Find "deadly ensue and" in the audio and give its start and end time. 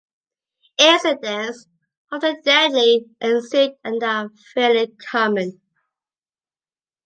2.43-4.01